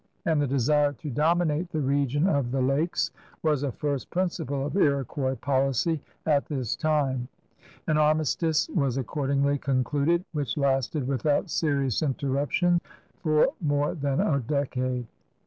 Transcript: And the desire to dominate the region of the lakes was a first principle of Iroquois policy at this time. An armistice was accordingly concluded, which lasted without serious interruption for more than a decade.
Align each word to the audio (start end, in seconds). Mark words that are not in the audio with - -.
And 0.25 0.41
the 0.41 0.47
desire 0.47 0.93
to 0.93 1.11
dominate 1.11 1.69
the 1.69 1.79
region 1.79 2.25
of 2.27 2.49
the 2.49 2.59
lakes 2.59 3.11
was 3.43 3.61
a 3.61 3.71
first 3.71 4.09
principle 4.09 4.65
of 4.65 4.75
Iroquois 4.75 5.35
policy 5.35 6.01
at 6.25 6.47
this 6.47 6.75
time. 6.75 7.27
An 7.85 7.99
armistice 7.99 8.67
was 8.69 8.97
accordingly 8.97 9.59
concluded, 9.59 10.25
which 10.33 10.57
lasted 10.57 11.07
without 11.07 11.51
serious 11.51 12.01
interruption 12.01 12.81
for 13.21 13.49
more 13.61 13.93
than 13.93 14.19
a 14.19 14.39
decade. 14.39 15.05